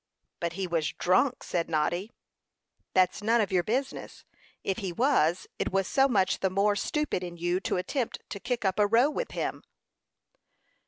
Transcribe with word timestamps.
"But 0.39 0.53
he 0.53 0.65
was 0.65 0.93
drunk," 0.93 1.43
said 1.43 1.69
Noddy. 1.69 2.11
"That's 2.95 3.21
none 3.21 3.39
of 3.39 3.51
your 3.51 3.61
business. 3.61 4.25
If 4.63 4.79
he 4.79 4.91
was, 4.91 5.45
it 5.59 5.71
was 5.71 5.87
so 5.87 6.07
much 6.07 6.39
the 6.39 6.49
more 6.49 6.75
stupid 6.75 7.21
in 7.23 7.37
you 7.37 7.59
to 7.59 7.77
attempt 7.77 8.17
to 8.31 8.39
kick 8.39 8.65
up 8.65 8.79
a 8.79 8.87
row 8.87 9.11
with 9.11 9.33
him." 9.33 9.63